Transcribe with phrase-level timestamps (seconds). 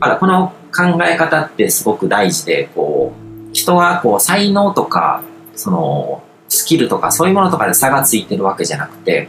[0.00, 3.12] からこの考え方ってすごく大事で、こ
[3.50, 5.22] う、人はこう才能とか、
[5.54, 9.28] その、スキルとかそういうものとかで差がついてるわけじゃなくて、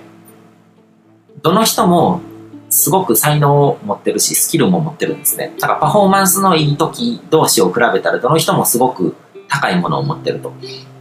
[1.41, 2.21] どの人も
[2.69, 5.53] すごく才能を持ってるし、スキルも持ってるんですね。
[5.59, 9.15] だからパフォーマンスのいい時同士を比べたら、どの人もすごく
[9.47, 10.53] 高いものを持ってると。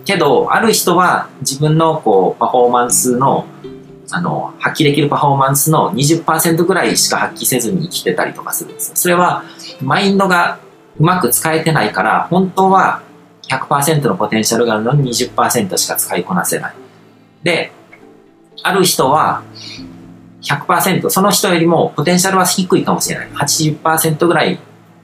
[0.05, 3.45] けど、ある人は自分のこうパフォーマンスの、
[4.11, 8.97] あの、発揮できるパフォーマンスの20%ぐらいしか発揮せずに生きてたりとかするんですよ。
[8.97, 9.45] それは、
[9.83, 10.59] マインドが
[10.99, 13.03] うまく使えてないから、本当は
[13.49, 16.75] 100%のポテンシャルがあるのに20%しか使いこなせない。
[17.43, 17.73] で、
[18.63, 19.43] ある人は
[20.43, 23.29] 100%、その人よりもポテンシャルは低いかもしれない。
[23.31, 24.59] 80%ぐらい、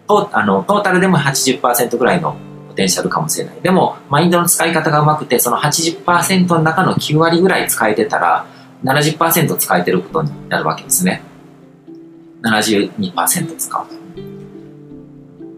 [0.08, 2.36] トあのトータルでも80%ぐらいの
[2.68, 3.60] ポテンシャルかもしれない。
[3.62, 8.46] でも、マインドの使い方がうまくて、その80%の中の9割ぐらい使えてたら、
[8.84, 11.22] 70%使えてることになるわけですね。
[12.42, 13.94] 72%使うと。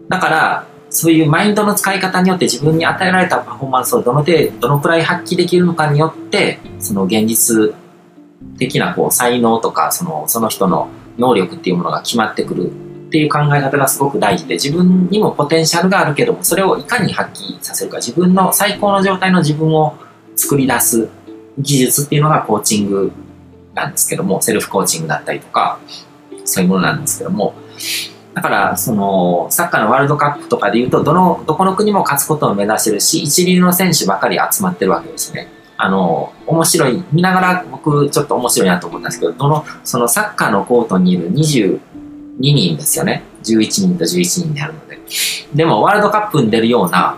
[0.09, 7.75] だから、そういうマインドの使い方によって自分に与えられたパフォーマンスをどの程度、どのくらい発揮できるのかによって、その現実
[8.57, 19.95] 的なこう才能とか、そのその人の能力っていうものが決まってくるっていう考え方がすごく大事で、自分にもポテンシャルがあるけども、それをいかに発揮させるか、自分の最高の状態の自分を
[20.35, 21.09] 作り出す
[21.59, 23.11] 技術っていうのがコーチング
[23.73, 25.79] なんですけども、セルフコーチングだったりとか、
[26.43, 27.53] そういうものなんですけども、
[28.33, 35.47] だから、その、サッカーのワールドカップとかで言うと、どの、どこの国も勝つことを目指してるし、一流の選手ばかり集まってるわけですね。
[35.77, 41.79] あの、面白い、見ながら僕ちょっと面白いなと思ったんですけど、どの、そのサッカーのコートにいる22
[42.39, 43.23] 人ですよね。
[43.43, 44.99] 11人と11人であるので。
[45.53, 47.17] でも、ワールドカップに出るような、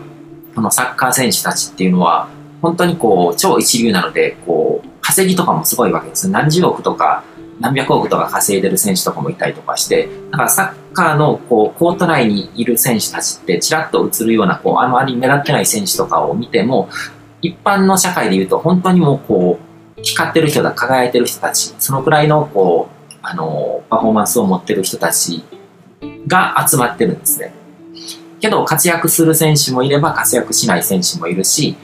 [0.54, 2.30] このサッカー選手たちっていうのは、
[2.62, 6.30] 本当にこう、超一流なので、こう、稼ぎとかもすごいわけです。
[6.30, 7.24] 何十億とか、
[7.60, 16.90] 何百億とか稼いでる選手とかもいたりとかして、だからサッカーのこうコート内にいる選手たちってちらっと映るようなこうあまり目立ってない選手とかを見ても、
[17.42, 19.60] 一般の社会で言うと本当にもうこ
[19.98, 25.44] う光ってる人だ、輝いてる人たち、そのくらいのこう、あの、パフォーマンスを持ってる人たち
[26.28, 27.54] が集まってるんですね。
[28.40, 31.76] けど活躍する選手もいれば活躍しない選手もいるし、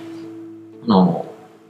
[0.88, 1.26] の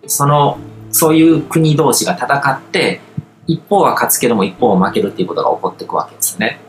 [0.07, 0.57] その、
[0.91, 3.01] そういう国同士が戦って、
[3.47, 6.59] 一方は勝つけども一方は負けるっていうことが起こっていくわけですね。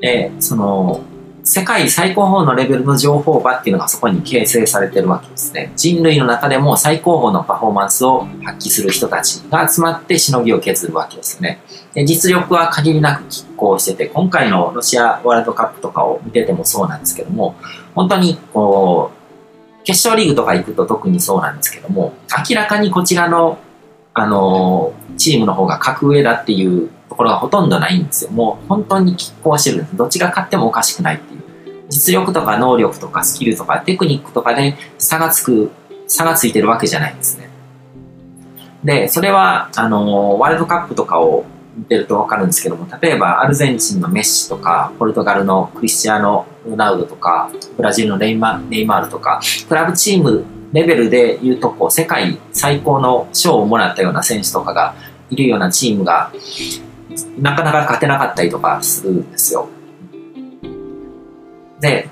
[0.00, 1.02] で、その、
[1.46, 5.72] 世界最高峰のレベルの情報場っていうのがそこに形成されてるわけですね。
[5.76, 11.60] 人類の中でも最高峰のパフォーマンスを発揮する人たちが集まってしのぎを削るわけですね。
[11.92, 17.56] で実力は限りなく拮抗してて、今回のロシアワールドカップとかを見ててもそうなんですけども、
[17.94, 19.23] 本当にこう、
[19.84, 22.14] 決勝リーグとか行くと特にそうなんですけども、
[22.48, 23.58] 明らかにこちらの
[24.16, 28.30] あの、チームの方が格上だっていうところがほとんどないんですよ。
[28.30, 29.96] もう本当に拮抗してるんです。
[29.96, 31.42] どっちが勝ってもおかしくないっていう。
[31.90, 35.72] 実力とか能力とかスキルとかテクニックとかで差がつく、
[36.06, 37.50] 差がついてるわけじゃないんですね。
[38.84, 41.44] で、それは、あの、ワールドカップとかを
[41.76, 54.94] 見てるとわかるんですけども、例えばアルゼンチンのメッシとか、ポルトガルのクリスチアーノ・ロナウドとか、ブラジルのネイマールとか、クラブチームレベルで言うとこう世界最高の賞をもらったような選手とかが
[55.30, 56.32] いるようなチームが
[57.38, 59.68] なかなか勝てなかったりとかするんですよ。
[61.80, 62.08] で、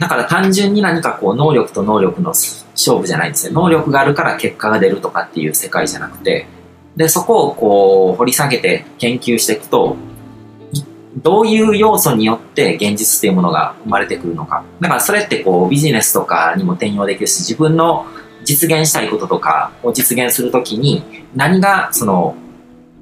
[0.00, 3.52] だから単純に何かこう能力と能力の勝負じゃないんですよ。
[3.52, 6.48] 能力があるから結果が出るとかっていう世界じゃなくて、
[6.96, 9.96] で、そこをこう掘り下げて研究していくと、
[11.16, 14.64] どういう要素によって現実っていうものが生まれてくるのか。
[14.80, 18.06] だからそれってこうビジネスとかにも転用できるし、自分の
[18.44, 21.02] 実現したいこととかを実現するときに
[21.34, 22.36] 何がその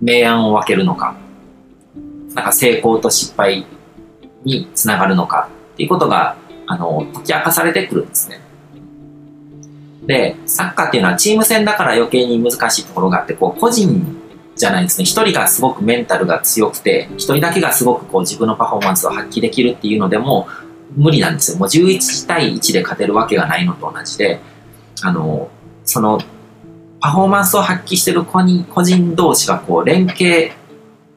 [0.01, 1.17] 明暗を分けるのか。
[2.35, 3.65] なんか成功と失敗
[4.45, 6.37] につながるのかっていうことが、
[6.67, 8.41] あの、解き明かされてくるんですね。
[10.07, 14.23] で、サッカーっていうのはチーム戦だから余計に難しいところがあって、こう個人
[14.56, 15.04] じゃないですね。
[15.04, 20.48] 一人がすごくメンタルが強くて、一人だけがすごくこう自分のパフォーマンスを発揮できるっていうのでも
[20.97, 21.59] 無理なんですよ。
[21.59, 24.41] もう11対1で勝てるわけがないのと同じで、
[25.03, 25.51] あの、
[25.84, 26.21] その
[27.01, 30.53] パフォーマンスを発揮してる個人個人同士がこう連携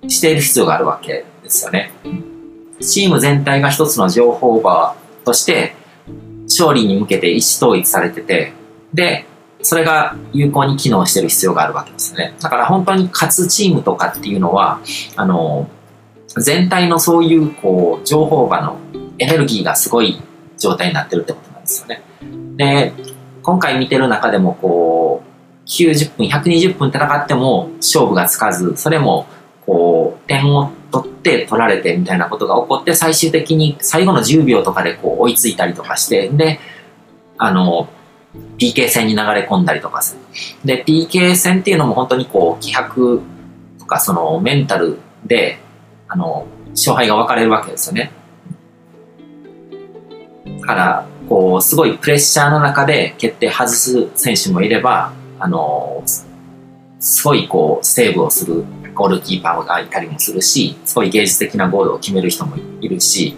[0.08, 1.92] している必要があるわけですよね。
[2.82, 5.76] チーム全体が一つの情報場として
[6.44, 8.54] 勝利に向けて意思統一されてて、
[8.94, 9.26] で、
[9.68, 12.34] それが有効に機能してる必要があるわけですね。
[12.40, 14.80] だから本当に勝つチームとかっていうのは、
[15.18, 15.70] あの、
[16.38, 18.78] 全体のそういうこう情報場の
[19.20, 20.22] エネルギーがすごい
[20.58, 22.02] 状態になってるってことなんですよね。
[22.56, 22.94] で、
[23.44, 29.26] 今回見てる中でもこう、90分、120分戦っても勝負がつかず、それも
[29.66, 36.62] こう、点を取って取られてみたいなことが起こって最終的に最後の10秒とかでこう追いついたりとかしてで
[37.38, 37.90] あの
[38.58, 40.22] PK 戦に流れ込んだりとかする。
[40.66, 43.22] で PK 戦っていうのも本当にこう気迫
[43.80, 45.60] とかそのメンタルで
[46.08, 48.12] あの勝敗が分かれるわけですよね。
[50.62, 56.04] だからこうすごいプレッシャーの中で決定外す選手もいればあの
[57.00, 58.66] すごいこうセーブをする
[58.98, 63.36] ゴールキーパーがいたりもするし、すごい芸術的なゴールを決める人もいるし、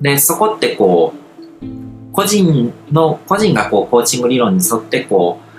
[0.00, 1.19] で、そこってこう、
[2.12, 5.50] 個人の、個人がこうコーチング理論に沿ってこう、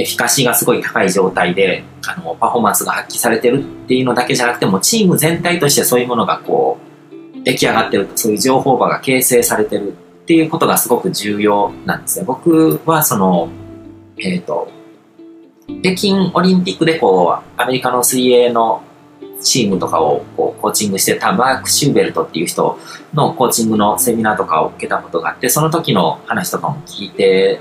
[0.00, 6.78] エフィカシーがすごい高い状態で、あの、パフォーマンスが発揮されてるっていうのだけじゃなくても、チーム全体としてそういうものがこ
[7.12, 12.24] う、出来上がってる、そういう情報場が形成されてるっていうことがすごく重要なんですね。
[12.24, 13.48] 僕はその、
[14.18, 14.70] えっ、ー、と、
[15.82, 18.82] 北京オリンピックでこう、アメリカの水泳の
[19.40, 22.78] チームとかをこうコーチングしてたマーク・シューベルトっていう人
[23.14, 27.60] のコーチングのセミナーとかを受けたことがあって、その時の話とかも聞いて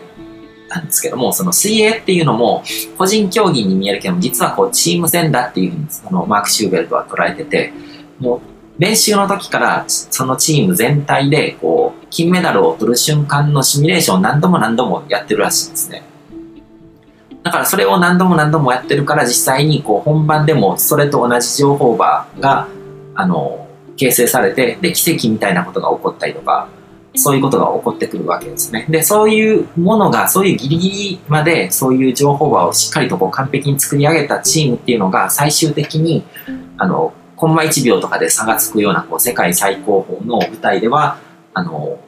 [0.70, 2.64] たんですけども、その水泳っていうのも
[2.98, 7.74] 個人競技に見えるけども、実はこうチーム戦だっていうふうにそのマーク・シューベルトは捉えてて、
[8.20, 8.42] もう
[8.82, 16.04] 練習の時からそのチーム全体でこう金メダルを取る瞬間のシミュレーションを何度も何度もやってるらしいんですね。
[17.44, 22.68] だからそれを何度も何度もやってるから実際にこう本番でもそれと同じ情報場が
[23.16, 26.70] あの形成されてで奇跡みたいなことが起こったりとか
[27.16, 28.86] そういうことが起こってくるわけですね。
[28.90, 36.24] で、そういうものが、そういうギリギリまで、そういう情報場をしっかりとこう完璧に作り上げたチームっていうのが、最終的に、
[36.78, 41.18] あの、コンマ1秒とかで差がつくような、こう、世界最高峰の舞台では、
[41.54, 42.00] あの、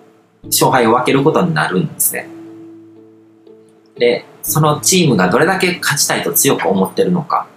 [0.45, 2.27] 勝敗を分けることになるんですね。
[3.97, 7.47] で、そのチームがどれだけ勝ちたいと強く思ってるのか、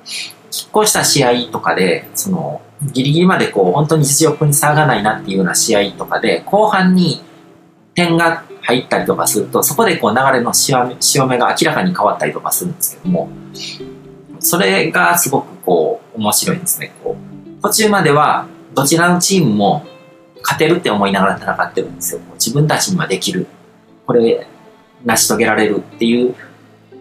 [0.50, 7.22] 拮抗した試合とかで、その、ギリギリまでこう、本当に実力に差がないなっていうような試合とかで、後半に
[7.94, 10.86] 点が入ったりとかすると、そこでこう流れの潮
[11.26, 13.28] 目が明らかに変わったりとかするんですけども、
[14.40, 16.92] それがすごくこう、面白いんですね。
[17.02, 19.86] こう途中までは、どちらのチームも
[20.42, 22.20] 勝てるって思いながら戦ってるんですよ。
[22.34, 23.46] 自分たちにはできる。
[24.06, 24.46] これ、
[25.04, 26.34] 成し遂げられるっていう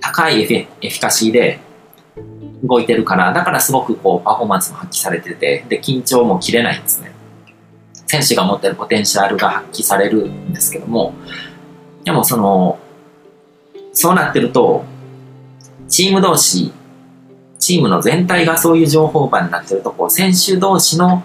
[0.01, 1.59] 高いエフィカシーで
[2.63, 7.11] 動いてるから、だからすごくこうパフォーマンスも発揮されてて、で、緊張も切れないんですね。
[8.07, 11.13] 選手が持ってるポテンシャルが発揮されるんですけども、
[12.03, 12.79] でもその、
[13.93, 14.83] そうなってると、
[15.87, 16.71] チーム同士、
[17.59, 21.23] チームの全体がそういう情報場になってると、こう、選手同士の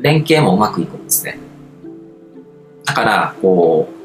[0.00, 1.38] 連携もうまくいくんですね。
[2.84, 3.97] だから、こう、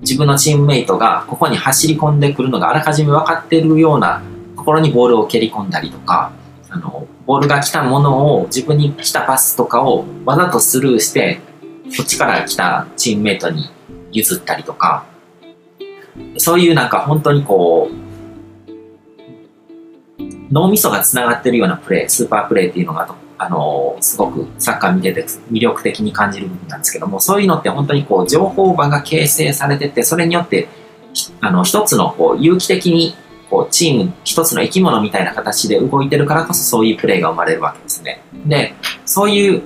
[0.00, 4.22] 自分のチームメイトがここに走り込んでくるのがあらかじめ分かっているような
[4.56, 6.32] ところにボールを蹴り込んだりとか、
[6.70, 11.40] あの、ボールが来たものを自分に来たパスとかをわざとスルーして、
[11.96, 13.70] こっちから来たチームメイトに
[14.12, 15.04] 譲ったりとか、
[16.36, 17.94] そういうなんか本当にこう、
[20.50, 30.68] 脳みそが繋がってるようなプレー、スーパープレーっていうのがあの、すごくサッカー見てて魅力的に感じる部分なんですけども、そういうのって本当にこう、情報場が形成されてて、それによって、
[31.40, 33.14] あの、一つのこう、有機的に、
[33.48, 38.20] こう、チーム、一つの生き物みたいな形で動いてるからこそ、そういうプレーが生まれるわけですね。
[38.44, 38.74] で、
[39.06, 39.62] そういう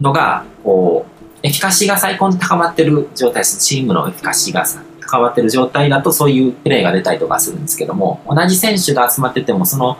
[0.00, 1.12] のが、こう、
[1.44, 3.58] エフィカシーが最高に高まってる状態です。
[3.58, 4.64] チームのエフィカシーが
[5.00, 9.96] 高まってる状態だと、そういうプレーが出たりとかするんですけども、同じ選手が集まってても、その、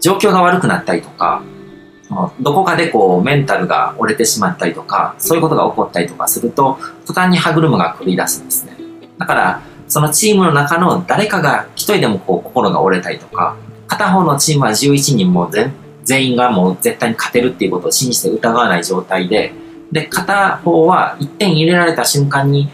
[0.00, 1.42] 状況が悪くなったりとか、
[2.40, 8.76] どこかでこうメンタルが折れてしまったりとか、そういうことが起こったりとかすると、途端に歯車が狂い出すんですね。
[9.18, 13.56] だから、そのチームの中の誰かが一人でもこう心が折れたりとか、
[13.86, 15.50] 片方のチームは11人も
[16.04, 19.52] 全員がもう絶対に勝てるっていうことを信じて疑わない状態で、
[19.92, 22.68] で、片方は1点入れられた瞬間に、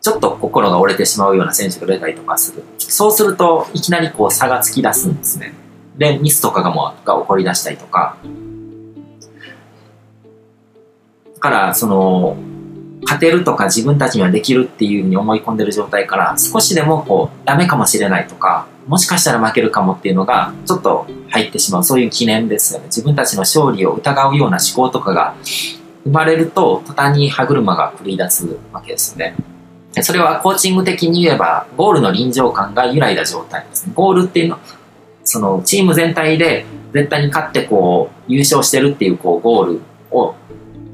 [0.00, 2.62] ちょっと心が折れてしまうような選手が出たりとかする。
[2.78, 5.52] そうすると、いきなりこう差がつき出すんですね。
[5.98, 8.16] で、ミスとかがもが起こり出したりとか、
[11.40, 12.36] から、その、
[13.02, 22.86] 勝てるとか自分たちにはできるっていうふうに思い込んでる状態から少しでもこうダメかもしれないとかもしかしたら負けるかもっていうのがちょっと入ってしまうそういう記念ですよね。
[22.86, 25.34] 自分たちの勝利を疑うような思考とかが
[26.04, 29.34] 生まれると途端に歯車が狂い出すわけですね。
[30.02, 33.92] それはコーチング的に言えばゴールの臨場感が揺らいだ状態ですね。
[33.94, 34.58] ゴールっていうの
[35.24, 39.80] そのチーム全体で絶対に勝ってこう優勝してるっていうこうゴール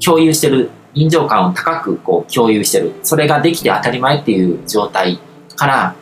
[0.03, 2.93] 共有してる、臨場感を高くこう共有してる。
[3.03, 5.19] それができて当たり前っていう状態
[5.55, 5.95] から、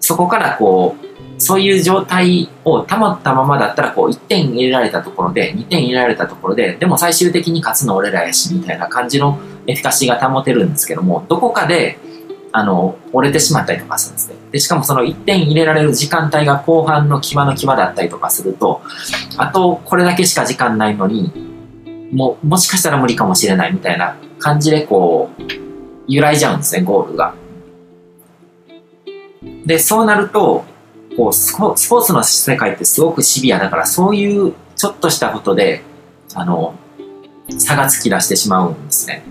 [0.00, 11.98] そこからこう、そういう状態を保ったままだったら、こう、1点入れられたところで、2点入れられたところで、でも最終的に勝つの俺らやし、みたいな感じのエフィカシーが保てるんですけども、どこかで、
[12.52, 14.36] あの、折れてしまったりとかするんですね。
[14.52, 18.82] で、しかもその1点入れられる時間帯が後半の際の際だったりとかすると、
[19.36, 21.32] あと、これだけしか時間ないのに、
[22.12, 25.42] も、もしかしたら無理かもしれないみたいな感じで、こう、
[26.06, 27.34] 揺らいじゃうんですね、ゴールが。
[29.64, 30.64] で、そうなると、
[31.16, 35.82] こうスポ、ーツの世界ってすごくシビアだから、そういうちょっとしたことで、
[36.34, 36.74] あの、
[37.58, 39.22] 差が突き出してしまうんですね。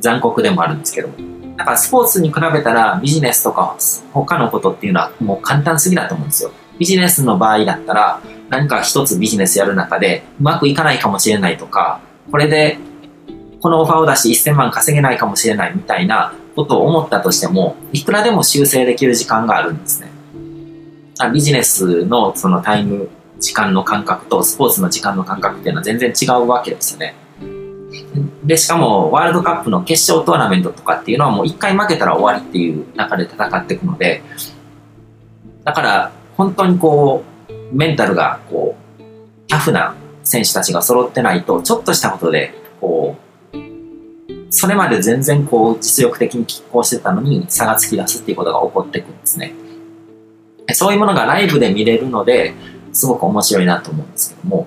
[0.00, 1.08] 残酷でもあるんですけど。
[1.56, 3.76] だからスポーツに比べたらビジネスとか
[4.12, 6.52] 他のことっていうのはもう簡単すぎだと思うんですよ。
[6.78, 12.00] ビジネスの場合だったら何か一つビジネスやる中でうまくいかないかもしれないとか、
[12.30, 12.78] これで
[13.60, 20.10] このオファーを出して1000万稼げないかもしれないみたいなことを思ったとしても、いくらでも修正できる時間があるんですね。
[21.32, 23.08] ビジネスのそのタイム、
[23.40, 27.14] 時間の感覚とスポーツの時間の感覚っていうのは全然違うわけですよね。
[28.44, 34.22] で、しかもワールドカップの決勝トーナメントとかっていうのはもう一回負けたら終わりっていう中で戦っていくので、
[35.64, 37.27] だから本当にこう、
[37.72, 39.02] メンタルがこう、
[39.48, 43.28] タフな選手たちが揃ってないと、ちょっとしたことで、こう、
[44.50, 49.54] それまで全然こう実力的に拮抗してたのに差がつき出すっていうことが起こってくるんですね。
[50.72, 52.54] そういうものがライブで見れるので、
[52.92, 54.66] すごく面白いなと思うんですけども、